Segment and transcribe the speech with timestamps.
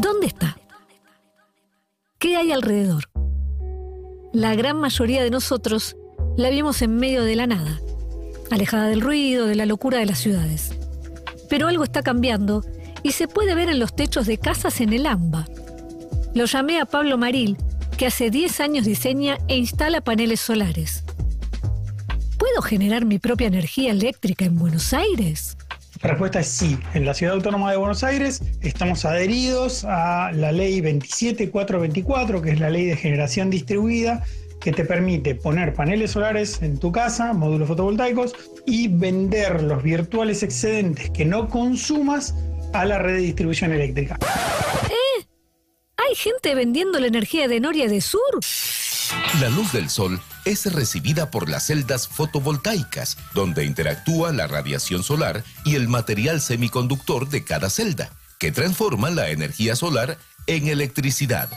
[0.00, 0.58] ¿Dónde está?
[2.18, 3.04] ¿Qué hay alrededor?
[4.32, 5.96] La gran mayoría de nosotros
[6.36, 7.80] la vimos en medio de la nada,
[8.50, 10.81] alejada del ruido, de la locura de las ciudades.
[11.52, 12.64] Pero algo está cambiando
[13.02, 15.44] y se puede ver en los techos de casas en el AMBA.
[16.34, 17.58] Lo llamé a Pablo Maril,
[17.98, 21.04] que hace 10 años diseña e instala paneles solares.
[22.38, 25.58] ¿Puedo generar mi propia energía eléctrica en Buenos Aires?
[26.00, 26.78] La respuesta es sí.
[26.94, 32.60] En la Ciudad Autónoma de Buenos Aires estamos adheridos a la ley 27424, que es
[32.60, 34.24] la ley de generación distribuida,
[34.62, 38.34] que te permite poner paneles solares en tu casa, módulos fotovoltaicos,
[38.66, 42.34] y vender los virtuales excedentes que no consumas
[42.72, 44.18] a la red de distribución eléctrica.
[45.96, 48.40] ¿Hay gente vendiendo la energía de Noria de Sur?
[49.40, 55.42] La luz del sol es recibida por las celdas fotovoltaicas, donde interactúa la radiación solar
[55.64, 61.48] y el material semiconductor de cada celda, que transforman la energía solar en electricidad.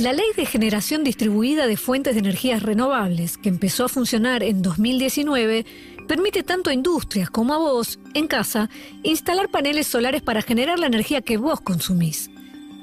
[0.00, 4.62] La ley de generación distribuida de fuentes de energías renovables, que empezó a funcionar en
[4.62, 5.66] 2019,
[6.08, 8.70] permite tanto a industrias como a vos, en casa,
[9.02, 12.30] instalar paneles solares para generar la energía que vos consumís.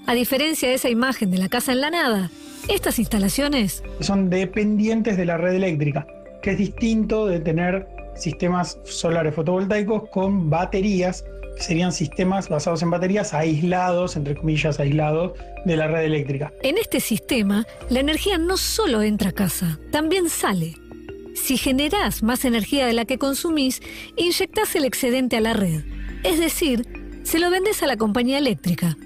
[0.06, 2.30] A diferencia de esa imagen de la casa en la nada,
[2.70, 6.06] estas instalaciones Son dependientes de la red eléctrica,
[6.44, 11.26] que es distinto de tener sistemas solares fotovoltaicos con baterías,
[11.58, 15.34] que serían sistemas basados en baterías aislados, entre comillas, aislados
[15.66, 16.54] de la red eléctrica.
[16.64, 20.76] En este sistema, la energía no solo entra a casa, también sale.
[21.36, 23.82] Si generás más energía de la que consumís,
[24.16, 25.84] inyectás el excedente a la red.
[26.24, 26.88] Es decir,
[27.24, 28.98] se lo vendés a la compañía eléctrica.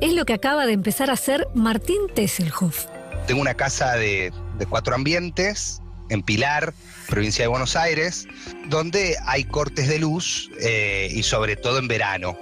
[0.00, 2.86] Es lo que acaba de empezar a hacer Martín Tesselhoff.
[3.26, 6.74] Tengo una casa de, de cuatro ambientes en Pilar,
[7.08, 8.26] provincia de Buenos Aires,
[8.66, 12.38] donde hay cortes de luz eh, y sobre todo en verano.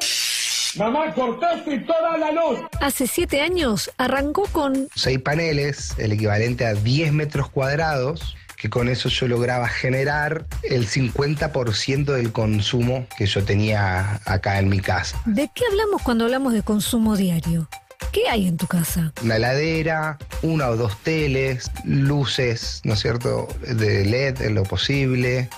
[0.77, 2.61] Mamá, cortaste toda la luz.
[2.81, 8.89] Hace siete años arrancó con Seis paneles, el equivalente a 10 metros cuadrados, que con
[8.89, 15.21] eso yo lograba generar el 50% del consumo que yo tenía acá en mi casa.
[15.25, 17.69] ¿De qué hablamos cuando hablamos de consumo diario?
[18.13, 19.13] ¿Qué hay en tu casa?
[19.23, 25.49] Una heladera, una o dos teles, luces, ¿no es cierto?, de LED en lo posible,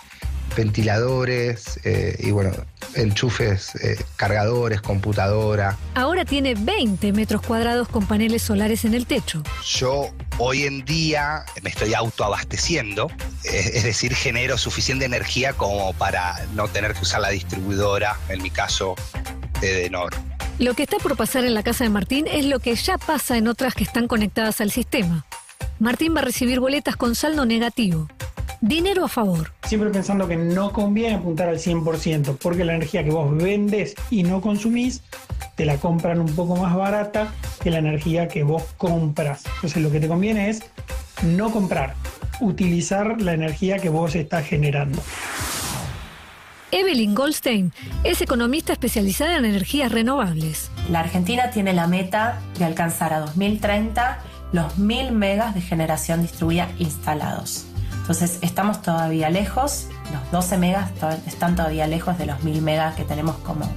[0.57, 2.51] ventiladores eh, y bueno,
[2.95, 5.77] enchufes, eh, cargadores, computadora.
[5.95, 9.43] Ahora tiene 20 metros cuadrados con paneles solares en el techo.
[9.65, 13.09] Yo hoy en día me estoy autoabasteciendo,
[13.45, 18.43] es, es decir, genero suficiente energía como para no tener que usar la distribuidora, en
[18.43, 18.97] mi caso,
[19.61, 20.13] de Denor.
[20.59, 23.37] Lo que está por pasar en la casa de Martín es lo que ya pasa
[23.37, 25.25] en otras que están conectadas al sistema.
[25.79, 28.09] Martín va a recibir boletas con saldo negativo.
[28.61, 29.53] Dinero a favor.
[29.69, 34.25] Siempre pensando que no conviene apuntar al 100%, porque la energía que vos vendes y
[34.25, 35.05] no consumís,
[35.55, 37.33] te la compran un poco más barata
[37.63, 39.45] que la energía que vos compras.
[39.55, 40.65] Entonces lo que te conviene es
[41.23, 41.95] no comprar,
[42.41, 45.01] utilizar la energía que vos estás generando.
[46.71, 47.73] Evelyn Goldstein
[48.05, 50.71] es economista especializada en energías renovables.
[50.91, 54.19] La Argentina tiene la meta de alcanzar a 2030
[54.53, 57.65] los 1000 megas de generación distribuida instalados.
[58.01, 62.95] Entonces estamos todavía lejos, los 12 megas to- están todavía lejos de los 1000 megas
[62.97, 63.71] que tenemos como,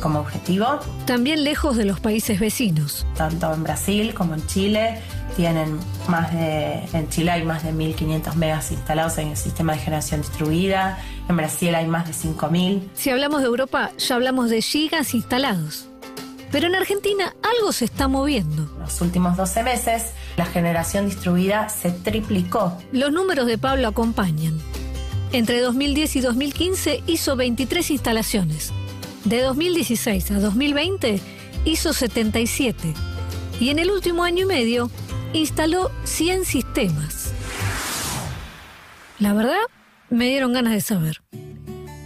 [0.00, 0.80] como objetivo.
[1.06, 3.06] También lejos de los países vecinos.
[3.16, 5.00] Tanto en Brasil como en Chile
[5.36, 5.78] tienen
[6.08, 10.22] más de, en Chile hay más de 1.500 megas instalados en el sistema de generación
[10.22, 10.98] distribuida,
[11.28, 12.88] en Brasil hay más de 5.000.
[12.94, 15.88] Si hablamos de Europa, ya hablamos de gigas instalados.
[16.50, 18.70] Pero en Argentina algo se está moviendo.
[18.74, 22.78] En los últimos 12 meses, la generación distribuida se triplicó.
[22.92, 24.60] Los números de Pablo acompañan.
[25.32, 28.72] Entre 2010 y 2015 hizo 23 instalaciones.
[29.24, 31.20] De 2016 a 2020
[31.64, 32.94] hizo 77.
[33.58, 34.90] Y en el último año y medio
[35.34, 37.34] instaló 100 sistemas.
[39.18, 39.58] La verdad,
[40.08, 41.22] me dieron ganas de saber.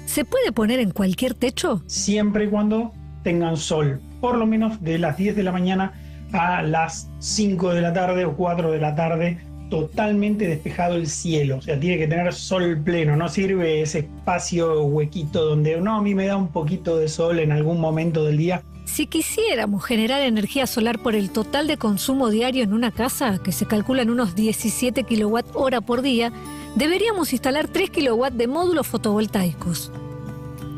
[0.06, 1.82] ¿Se puede poner en cualquier techo?
[1.86, 2.92] Siempre y cuando
[3.22, 5.92] tengan sol, por lo menos de las 10 de la mañana
[6.32, 9.38] a las 5 de la tarde o 4 de la tarde,
[9.69, 11.58] totalmente despejado el cielo.
[11.58, 16.02] O sea, tiene que tener sol pleno, no sirve ese espacio huequito donde no, a
[16.02, 18.62] mí me da un poquito de sol en algún momento del día.
[18.98, 23.52] Si quisiéramos generar energía solar por el total de consumo diario en una casa, que
[23.52, 26.32] se calcula en unos 17 kilowatt hora por día,
[26.74, 29.92] deberíamos instalar 3 kilowatt de módulos fotovoltaicos.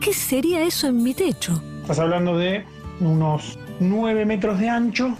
[0.03, 1.63] ¿Qué sería eso en mi techo?
[1.81, 2.67] Estás hablando de
[3.01, 5.17] unos 9 metros de ancho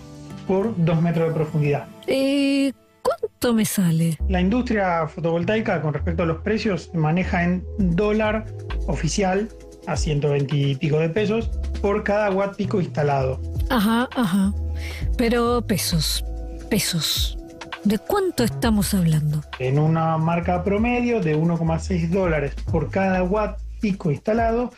[0.47, 1.89] por 2 metros de profundidad.
[2.07, 2.71] Eh,
[3.01, 4.19] ¿Cuánto me sale?
[4.29, 8.45] La industria fotovoltaica con respecto a los precios maneja en dólar
[8.89, 9.49] oficial
[9.87, 11.51] a 120 y pico de pesos
[11.81, 13.41] por cada watt pico instalado.
[13.69, 14.53] Ajá, ajá.
[15.17, 16.25] Pero pesos,
[16.69, 17.37] pesos.
[17.85, 19.43] ¿De cuánto estamos hablando?
[19.59, 24.71] En una marca promedio de 1,6 dólares por cada watt pico instalado,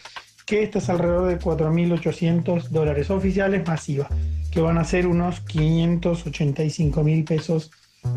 [0.46, 4.08] que esto es alrededor de 4.800 dólares oficiales masiva,
[4.50, 7.70] que van a ser unos 585 mil pesos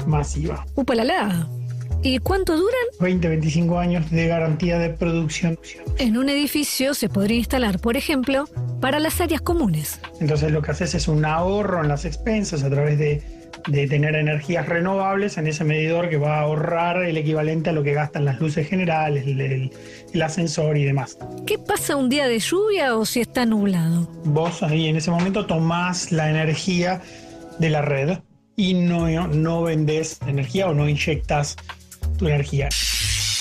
[0.05, 0.65] masiva.
[0.75, 1.47] ¡Upalala!
[2.03, 2.85] ¿Y cuánto duran?
[2.99, 5.57] 20-25 años de garantía de producción.
[5.97, 8.45] En un edificio se podría instalar, por ejemplo,
[8.81, 9.99] para las áreas comunes.
[10.19, 13.23] Entonces lo que haces es un ahorro en las expensas a través de,
[13.67, 17.83] de tener energías renovables en ese medidor que va a ahorrar el equivalente a lo
[17.83, 19.71] que gastan las luces generales, el, el-
[20.13, 21.17] el ascensor y demás.
[21.45, 24.07] ¿Qué pasa un día de lluvia o si está nublado?
[24.23, 27.01] Vos ahí en ese momento tomás la energía
[27.59, 28.19] de la red
[28.55, 31.57] y no, no vendés energía o no inyectas
[32.17, 32.69] tu energía.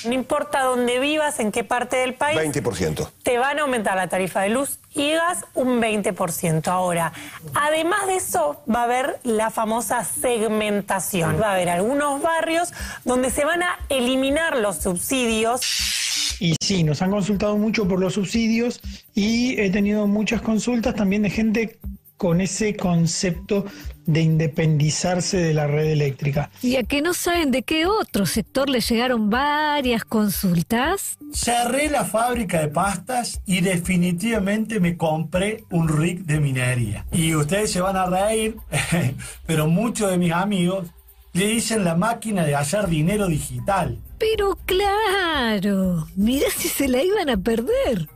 [0.05, 3.09] No importa dónde vivas, en qué parte del país, 20%.
[3.23, 6.69] te van a aumentar la tarifa de luz y gas un 20%.
[6.69, 7.13] Ahora,
[7.55, 11.41] además de eso, va a haber la famosa segmentación.
[11.41, 12.73] Va a haber algunos barrios
[13.05, 15.61] donde se van a eliminar los subsidios.
[16.41, 18.81] Y sí, nos han consultado mucho por los subsidios
[19.15, 21.79] y he tenido muchas consultas también de gente
[22.25, 23.67] con ese concepto
[24.07, 26.49] de independizarse de la red eléctrica.
[26.63, 31.19] ¿Y a que no saben de qué otro sector les llegaron varias consultas?
[31.35, 37.05] Cerré la fábrica de pastas y definitivamente me compré un rig de minería.
[37.13, 38.57] Y ustedes se van a reír,
[39.47, 40.89] pero muchos de mis amigos
[41.35, 43.99] le dicen la máquina de hacer dinero digital.
[44.19, 48.09] Pero claro, mirá si se la iban a perder.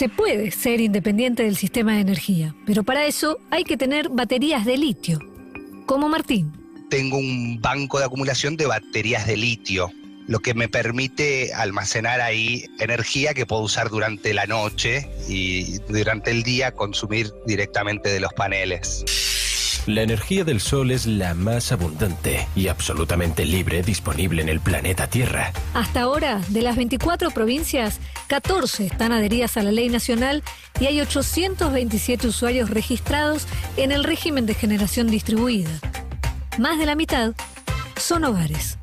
[0.00, 4.64] Se puede ser independiente del sistema de energía, pero para eso hay que tener baterías
[4.64, 5.18] de litio,
[5.84, 6.50] como Martín.
[6.88, 9.92] tengo un banco de acumulación de baterías de litio,
[10.26, 16.30] lo que me permite almacenar ahí energía que puedo usar durante la noche y durante
[16.30, 19.04] el día consumir directamente de los paneles.
[19.86, 25.06] La energía del Sol es la más abundante y absolutamente libre disponible en el planeta
[25.06, 25.52] Tierra.
[25.72, 30.42] Hasta ahora, de las 24 provincias, 14 están adheridas a la ley nacional
[30.78, 33.46] y hay 827 usuarios registrados
[33.78, 35.70] en el régimen de generación distribuida.
[36.58, 37.32] Más de la mitad
[37.96, 38.76] son hogares.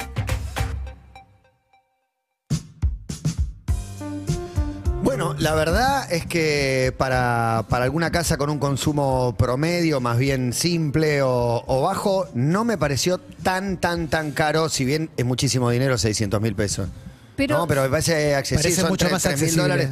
[5.40, 11.22] La verdad es que para, para alguna casa con un consumo promedio, más bien simple
[11.22, 15.98] o, o bajo, no me pareció tan, tan, tan caro, si bien es muchísimo dinero,
[15.98, 16.90] 600 mil pesos.
[17.36, 19.64] Pero- no, pero me parece accesible, Parece son mucho tres- más tres mil accesible.
[19.64, 19.90] dólares.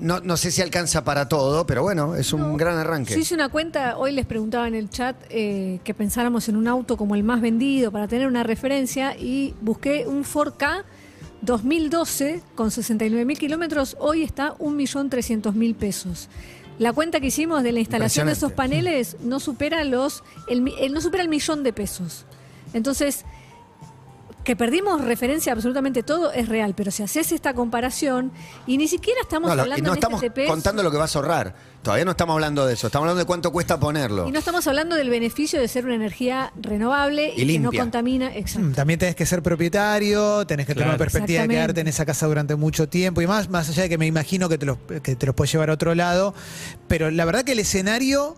[0.00, 3.12] No, no sé si alcanza para todo, pero bueno, es un gran arranque.
[3.14, 6.66] Yo hice una cuenta, hoy les preguntaba en el chat eh, que pensáramos en un
[6.68, 10.84] auto como el más vendido para tener una referencia y busqué un 4K
[11.42, 16.28] 2012 con 69 mil kilómetros, hoy está 1.300.000 pesos.
[16.78, 20.92] La cuenta que hicimos de la instalación de esos paneles no supera los el, el-
[20.92, 22.24] no supera el millón de pesos.
[22.72, 23.24] Entonces,
[24.44, 28.32] Que perdimos referencia a absolutamente todo es real, pero si haces esta comparación
[28.66, 30.90] y ni siquiera estamos No, lo- y hablando no en estamos este TP, contando lo
[30.90, 31.54] que vas a ahorrar.
[31.82, 32.86] Todavía no estamos hablando de eso.
[32.86, 34.26] Estamos hablando de cuánto cuesta ponerlo.
[34.28, 37.70] y no estamos hablando del beneficio de ser una energía renovable y, Y que no
[37.70, 38.34] contamina.
[38.34, 38.68] Exacto.
[38.68, 40.90] Mm, También tenés que ser propietario, tenés que tener Claro.
[40.92, 43.88] una perspectiva de quedarte en esa casa durante mucho tiempo y más, más allá de
[43.90, 46.34] que me imagino que te los, que te los puedes llevar a otro lado.
[46.88, 48.36] Pero la verdad que el escenario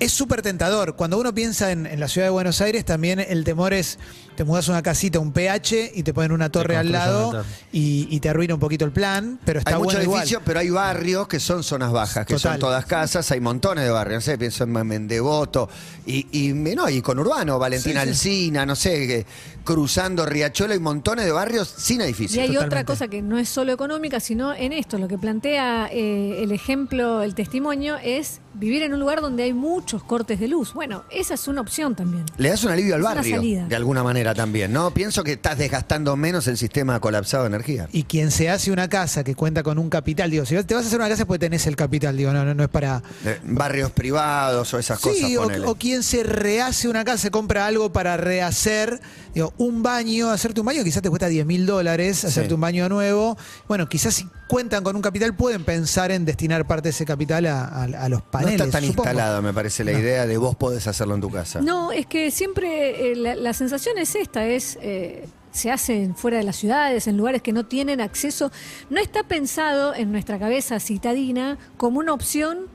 [0.00, 0.96] es súper tentador.
[0.96, 3.98] Cuando uno piensa en, en la ciudad de Buenos Aires, también el temor es,
[4.36, 8.08] te mudas a una casita, un PH, y te ponen una torre al lado y,
[8.10, 10.20] y te arruina un poquito el plan, pero está hay muchos bueno igual.
[10.22, 12.52] edificios, pero hay barrios que son zonas bajas, que Total.
[12.52, 15.68] son todas casas, hay montones de barrios, no sé, pienso en Mendevoto,
[16.06, 18.10] y, y, no, y con Urbano, Valentina Sí, sí.
[18.10, 19.26] Alsina, no sé, que,
[19.64, 22.48] cruzando Riachuelo, hay montones de barrios sin Y edificios.
[22.48, 26.42] hay otra cosa que no es solo económica, sino en esto, lo que plantea eh,
[26.42, 30.74] el ejemplo, el testimonio, es vivir en un lugar donde hay muchos cortes de luz.
[30.74, 32.24] Bueno, esa es una opción también.
[32.36, 34.92] Le das un alivio al barrio, de alguna manera también, ¿no?
[34.92, 37.88] Pienso que estás desgastando menos el sistema colapsado de energía.
[37.90, 40.84] Y quien se hace una casa que cuenta con un capital, digo, si te vas
[40.84, 43.02] a hacer una casa porque tenés el capital, digo, no, no, no es para...
[43.42, 47.92] Barrios privados o esas cosas, Sí, o, quien se rehace una casa, se compra algo
[47.92, 49.00] para rehacer,
[49.34, 52.54] digo, un baño, hacerte un baño quizás te cuesta 10 mil dólares, hacerte Sí.
[52.54, 53.36] un baño nuevo.
[53.66, 57.46] Bueno, quizás si cuentan con un capital pueden pensar en destinar parte de ese capital
[57.46, 58.60] a, a- a los no paneles.
[58.60, 59.08] está tan supongo.
[59.08, 59.98] instalada, me parece, la No.
[59.98, 61.60] idea de vos podés hacerlo en tu casa.
[61.60, 66.38] No, es que siempre eh, la, la sensación es esta, es eh, se hacen fuera
[66.38, 68.50] de las ciudades, en lugares que no tienen acceso.
[68.90, 72.66] No está pensado en nuestra cabeza citadina como una opción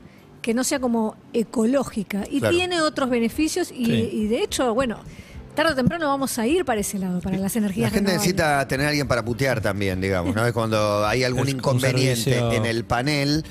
[0.42, 2.56] que no sea como ecológica y Claro.
[2.56, 3.92] tiene otros beneficios y, Sí.
[4.12, 4.98] y de hecho, bueno,
[5.54, 8.20] tarde o temprano vamos a ir para ese lado, para las La energías gente renovables.
[8.22, 10.46] necesita tener a alguien para putear también, digamos, ¿no?
[10.46, 13.44] Es cuando hay algún Es inconveniente en el panel,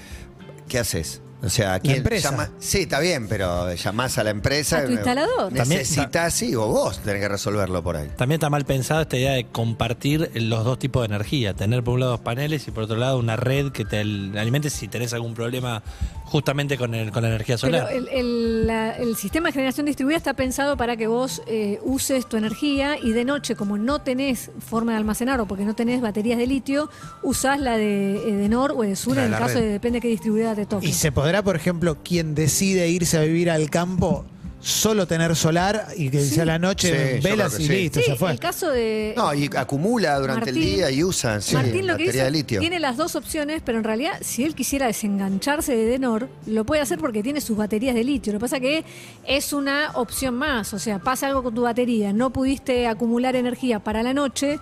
[0.67, 1.21] ¿qué haces?
[1.41, 2.31] O sea, ¿quién empresa.
[2.31, 2.49] llama?
[2.59, 4.79] Sí, está bien, pero llamás a la empresa.
[4.79, 5.53] A tu instalador.
[5.53, 8.09] También- Necesitas, sí, o vos tenés que resolverlo por ahí.
[8.17, 11.53] También está mal pensada esta idea de compartir los dos tipos de energía.
[11.53, 14.87] Tener por un lado paneles y por otro lado una red que te alimente si
[14.89, 15.81] tenés algún problema
[16.25, 17.87] justamente con, el, con la energía solar.
[17.87, 21.79] Pero el, el- la- el sistema de generación distribuida está pensado para que vos eh,
[21.83, 25.73] uses tu energía y de noche, como no tenés forma de almacenar o porque no
[25.73, 26.89] tenés baterías de litio,
[27.23, 29.61] usás la de Edenor o Edesur La de en el caso red.
[29.63, 30.85] de depende de qué distribuidora te toque.
[30.87, 34.25] Y se podrá, por ejemplo, quien decide irse a vivir al campo,
[34.61, 37.71] solo tener solar y que sea la noche Sí, velas que y sí.
[37.73, 38.31] listo, Sí, ya fue.
[38.31, 42.03] el caso de No, y acumula durante el día y usa, sí, Martín lo que
[42.03, 42.59] batería dice, de litio.
[42.59, 46.81] tiene las dos opciones, pero en realidad si él quisiera desengancharse de Edenor, lo puede
[46.81, 48.33] hacer porque tiene sus baterías de litio.
[48.33, 48.83] Lo que pasa que
[49.25, 53.79] es una opción más, o sea, pasa algo con tu batería, no pudiste acumular energía
[53.79, 54.59] para la noche,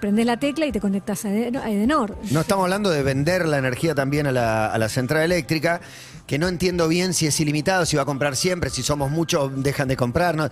[0.00, 2.16] prendes la tecla y te conectas a Eden- a Edenor.
[2.30, 5.80] No estamos hablando de vender la energía también a la, a la central eléctrica,
[6.26, 9.50] que no entiendo bien si es ilimitado, si va a comprar siempre, si somos muchos,
[9.62, 10.36] dejan de comprar.
[10.36, 10.48] No,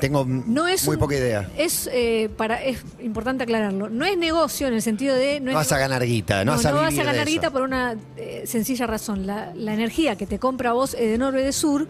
[0.00, 1.48] tengo No es muy un- poca idea.
[1.58, 3.88] Es eh, para es importante aclararlo.
[3.90, 6.66] No es negocio en el sentido de no, vas a ganar guita, no, No, vas
[6.66, 9.26] a no vas a ganar guita por una eh, sencilla razón.
[9.26, 11.88] La, la energía que te compra vos Edenor de Sur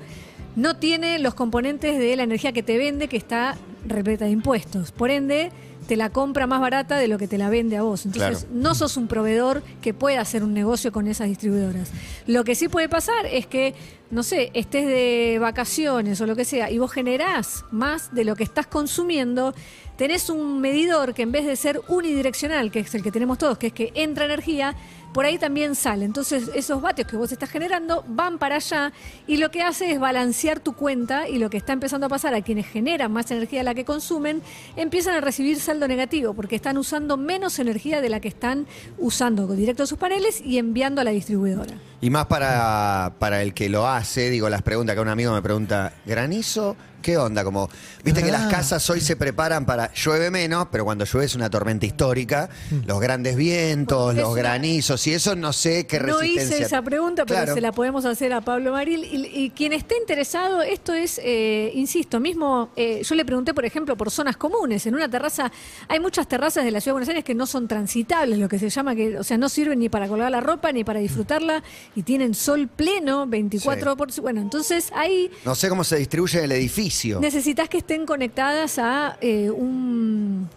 [0.57, 4.91] no tiene los componentes de la energía que te vende que está repleta de impuestos.
[4.93, 5.51] Por ende,
[5.87, 8.07] te la compra más barata de lo que te la vende a vos.
[8.07, 8.55] Entonces, Claro.
[8.55, 11.91] no sos un proveedor que pueda hacer un negocio con esas distribuidoras.
[12.27, 13.75] Lo que sí puede pasar es que,
[14.11, 18.37] no sé, estés de vacaciones o lo que sea y vos generás más de lo
[18.37, 19.55] que estás consumiendo,
[19.97, 23.59] tenés un medidor que en vez de ser unidireccional, que es el que tenemos todos,
[23.59, 24.75] que es que entra energía,
[25.13, 26.05] por ahí también sale.
[26.05, 28.93] Entonces esos vatios que vos estás generando van para allá
[29.27, 32.35] y lo que hace es balancear tu cuenta y lo que está empezando a pasar
[32.35, 34.43] a quienes generan más energía de la que consumen,
[34.77, 38.67] empiezan a recibir saldo negativo porque están usando menos energía de la que están
[38.99, 41.75] usando directo a sus paneles y enviando a la distribuidora.
[42.01, 45.43] Y más para, para el que lo hace, digo, las preguntas que un amigo me
[45.43, 46.77] pregunta, ¿granizo?
[47.03, 47.45] ¿Qué onda?
[47.45, 47.69] Como,
[48.05, 48.49] viste que las Ah.
[48.49, 52.49] casas hoy se preparan para llueve menos, pero cuando llueve es una tormenta histórica,
[52.87, 56.57] los grandes vientos, los granizos, y eso no sé qué No resistencia.
[56.57, 57.55] hice esa pregunta, pero Claro.
[57.55, 59.05] se la podemos hacer a Pablo Maril.
[59.05, 63.65] Y, y quien esté interesado, esto es, eh, insisto, mismo, eh, yo le pregunté, por
[63.65, 64.87] ejemplo, por zonas comunes.
[64.87, 65.51] En una terraza,
[65.89, 68.59] hay muchas terrazas de la ciudad de Buenos Aires que no son transitables, lo que
[68.59, 71.63] se llama, que, o sea, no sirven ni para colgar la ropa ni para disfrutarla
[71.97, 74.13] y tienen sol pleno 24 por.
[74.21, 76.92] Bueno, entonces ahí No sé cómo se distribuye el edificio.
[77.21, 80.49] Necesitas que estén conectadas a eh, un.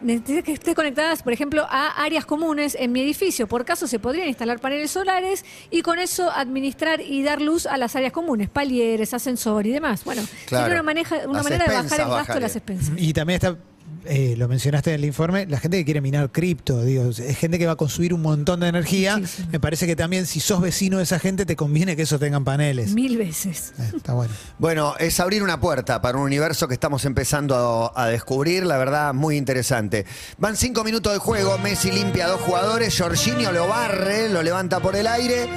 [0.00, 3.48] Necesitas que estén conectadas, por ejemplo, a áreas comunes en mi edificio.
[3.48, 7.76] Por caso se podrían instalar paneles solares y con eso administrar y dar luz a
[7.78, 10.04] las áreas comunes, palieres, ascensor y demás.
[10.04, 10.66] Bueno, Claro.
[10.66, 12.94] sería una, maneja, una Las manera de bajar el gasto de las expensas.
[12.96, 13.56] Y también está
[14.06, 17.58] eh, lo mencionaste en el informe, la gente que quiere minar cripto, digo, es gente
[17.58, 19.20] que va a consumir un montón de energía.
[19.50, 22.44] Me parece que también si sos vecino de esa gente te conviene que eso tengan
[22.44, 22.92] paneles.
[22.92, 23.72] Mil veces.
[23.78, 24.32] Eh, está bueno.
[24.58, 28.76] Bueno, es abrir una puerta para un universo que estamos empezando a, a descubrir, la
[28.78, 30.06] verdad, muy interesante.
[30.38, 34.80] Van cinco minutos de juego, Messi limpia a dos jugadores, Jorginho lo barre, lo levanta
[34.80, 35.48] por el aire,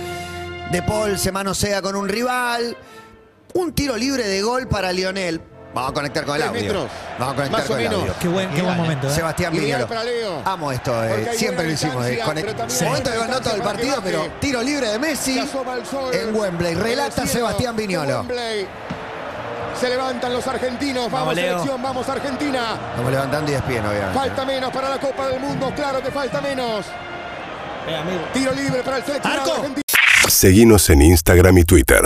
[0.72, 2.76] De Paul se manosea con un rival,
[3.54, 5.42] un tiro libre de gol para Lionel.
[5.76, 6.62] Vamos a conectar con el audio.
[6.62, 6.90] metros,
[7.20, 8.00] Vamos a conectar más con o el menos.
[8.00, 8.16] audio.
[8.18, 9.08] Qué buen, qué buen momento.
[9.10, 9.12] ¿eh?
[9.12, 10.42] Sebastián Leo.
[10.46, 12.06] Amo esto, eh, siempre lo hicimos.
[12.06, 15.00] eh, conect- también Momento de buena no todo el partido, que pero tiro libre de
[15.00, 15.38] Messi
[16.14, 16.76] en Wembley.
[16.76, 18.20] Relata Sebastián Viñolo.
[18.22, 18.66] Wembley.
[19.78, 21.12] Se levantan los argentinos.
[21.12, 22.78] Vamos, Vamos, selección, vamos Argentina.
[22.92, 24.18] Estamos levantando y despien, obviamente.
[24.18, 26.86] Falta menos para la Copa del Mundo, claro que falta menos.
[27.86, 28.22] Eh, amigo.
[28.34, 29.82] Tiro libre para el seleccionado argentino.
[30.30, 32.02] Seguinos en Instagram y Twitter.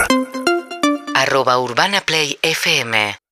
[1.13, 3.18] Arroba Urbana Play FM